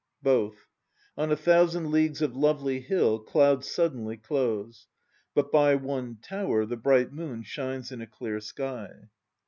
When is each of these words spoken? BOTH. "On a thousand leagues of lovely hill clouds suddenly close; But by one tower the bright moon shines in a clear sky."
BOTH. 0.23 0.65
"On 1.15 1.31
a 1.31 1.35
thousand 1.37 1.91
leagues 1.91 2.23
of 2.23 2.35
lovely 2.35 2.79
hill 2.79 3.19
clouds 3.19 3.69
suddenly 3.69 4.17
close; 4.17 4.87
But 5.35 5.51
by 5.51 5.75
one 5.75 6.17
tower 6.23 6.65
the 6.65 6.75
bright 6.75 7.11
moon 7.13 7.43
shines 7.43 7.91
in 7.91 8.01
a 8.01 8.07
clear 8.07 8.39
sky." 8.39 8.89